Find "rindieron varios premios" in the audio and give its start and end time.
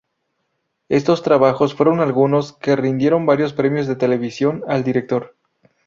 2.75-3.85